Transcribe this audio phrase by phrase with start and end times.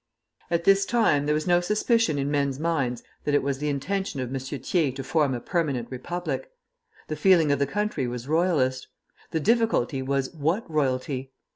[0.49, 4.19] At this time there was no suspicion in men's minds that it was the intention
[4.19, 4.39] of M.
[4.39, 6.49] Thiers to form a permanent republic.
[7.07, 8.87] The feeling of the country was Royalist.
[9.29, 11.33] The difficulty was what royalty?